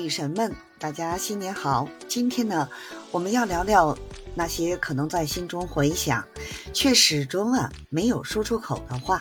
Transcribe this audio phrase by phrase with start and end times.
[0.00, 1.86] 女神们，大家新年好！
[2.08, 2.66] 今天呢，
[3.10, 3.96] 我们要聊聊
[4.34, 6.26] 那些可能在心中回想，
[6.72, 9.20] 却始终啊没有说出口的话。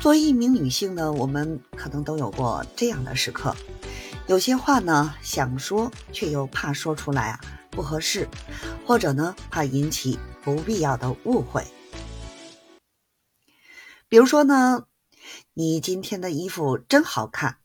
[0.00, 3.56] 作为一名女性呢，我们可能都有过这样的时刻，
[4.28, 8.28] 有些话呢想说，却又怕说出来啊不合适，
[8.86, 11.66] 或者呢怕引起不必要的误会。
[14.08, 14.84] 比如说呢，
[15.54, 17.56] 你今天的衣服真好看。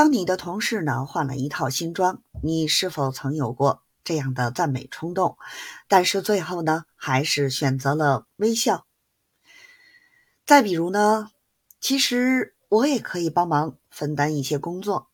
[0.00, 5.36] 当你的同事呢换了一套新装，你是否曾有过这样的赞美冲动？
[5.88, 8.86] 但是最后呢，还是选择了微笑。
[10.46, 11.30] 再比如呢，
[11.82, 15.10] 其实我也可以帮忙分担一些工作。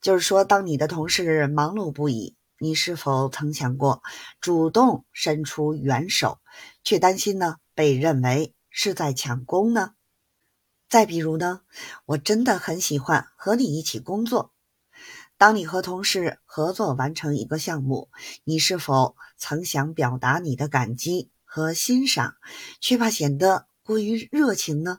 [0.00, 4.04] 就是说，当你的同事忙碌不已，你是否曾想过
[4.40, 6.38] 主动伸出援手，
[6.84, 9.94] 却担心呢被认为是在抢功呢？
[10.90, 11.60] 再比如呢，
[12.04, 14.50] 我真的很喜欢和你一起工作。
[15.38, 18.10] 当你和同事合作完成一个项目，
[18.42, 22.34] 你是否曾想表达你的感激和欣赏，
[22.80, 24.98] 却怕显得过于热情呢？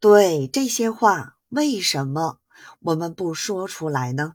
[0.00, 2.40] 对这些话，为什么
[2.80, 4.34] 我们不说出来呢？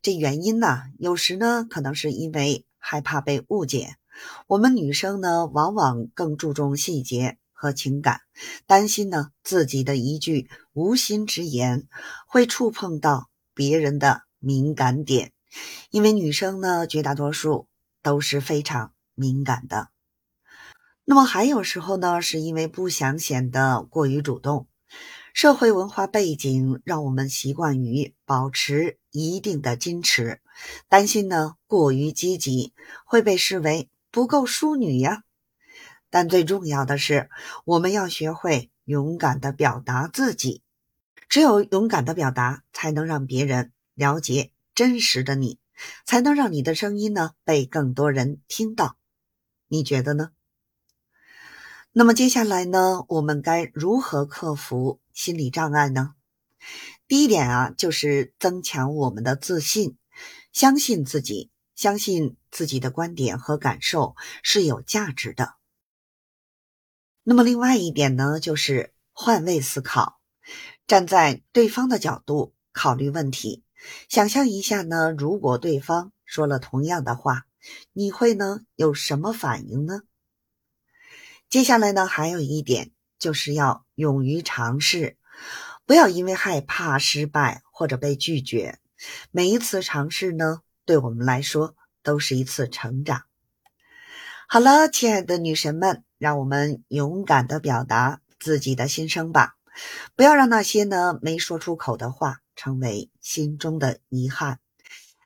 [0.00, 3.96] 这原因呢，有时呢，可能是因为害怕被误解。
[4.46, 7.38] 我们女生呢，往往更注重细节。
[7.60, 8.20] 和情感，
[8.66, 11.88] 担心呢自己的一句无心之言
[12.28, 15.32] 会触碰到别人的敏感点，
[15.90, 17.66] 因为女生呢绝大多数
[18.00, 19.88] 都是非常敏感的。
[21.04, 24.68] 那么还有时候呢，是因为不想显得过于主动，
[25.34, 30.40] 社会文化背景让我们习惯于保持一定的矜持，
[30.88, 32.72] 担心呢过于积极
[33.04, 35.24] 会被视为不够淑女呀。
[36.10, 37.30] 但最重要的是，
[37.64, 40.62] 我们要学会勇敢的表达自己。
[41.28, 45.58] 只有勇敢的表达，才能让别人了解真实的你，
[46.06, 48.96] 才能让你的声音呢被更多人听到。
[49.68, 50.30] 你觉得呢？
[51.92, 56.14] 那么接下来呢，我们该如何克服心理障碍呢？
[57.06, 59.98] 第一点啊，就是增强我们的自信，
[60.54, 65.57] 相信自己，相信自己的观点和感受是有价值的。
[67.30, 70.18] 那么，另外一点呢，就是换位思考，
[70.86, 73.62] 站在对方的角度考虑问题。
[74.08, 77.44] 想象一下呢，如果对方说了同样的话，
[77.92, 80.00] 你会呢有什么反应呢？
[81.50, 85.18] 接下来呢，还有一点就是要勇于尝试，
[85.84, 88.78] 不要因为害怕失败或者被拒绝。
[89.30, 93.24] 每一次尝试呢，对我们来说都是一次成长。
[94.48, 96.04] 好了，亲爱的女神们。
[96.18, 99.54] 让我们勇敢的表达自己的心声吧，
[100.16, 104.58] 不要让那些呢没说出口的话成为心中的遗憾。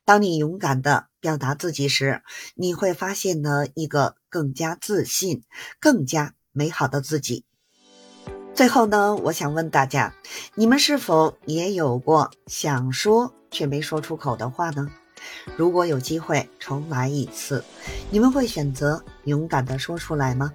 [0.04, 2.22] 当你勇敢的表达自己时，
[2.54, 5.44] 你会发现呢一个更加自信、
[5.80, 7.44] 更加美好的自己。
[8.54, 10.14] 最后呢，我想问大家，
[10.54, 14.90] 你们是否也有过想说却没说出口的话呢？
[15.56, 17.64] 如果有机会重来一次，
[18.10, 20.52] 你们会选择勇敢的说出来吗？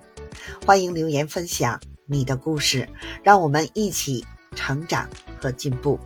[0.66, 2.88] 欢迎留言分享你的故事，
[3.24, 4.26] 让我们一起
[4.56, 5.10] 成长
[5.40, 6.00] 和进步。